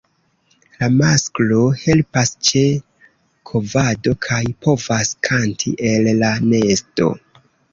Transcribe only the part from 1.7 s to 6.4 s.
helpas ĉe kovado kaj povas kanti el la